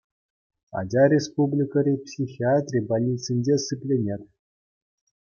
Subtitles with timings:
[0.79, 4.23] Ача республикӑри психиатри больницинче сипленет.